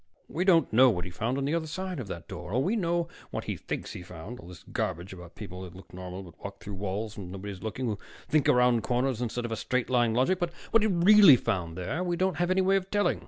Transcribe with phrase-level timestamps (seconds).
[0.27, 2.53] We don't know what he found on the other side of that door.
[2.55, 5.93] Oh, we know what he thinks he found, all this garbage about people that look
[5.93, 9.57] normal but walk through walls when nobody's looking, who think around corners instead of in
[9.57, 10.39] straight line logic.
[10.39, 13.19] But what he really found there, we don't have any way of telling.